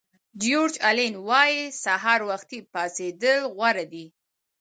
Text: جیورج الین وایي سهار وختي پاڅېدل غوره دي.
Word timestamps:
جیورج 0.41 0.75
الین 0.89 1.13
وایي 1.27 1.61
سهار 1.83 2.19
وختي 2.29 2.59
پاڅېدل 2.73 3.39
غوره 3.55 3.85
دي. 3.91 4.05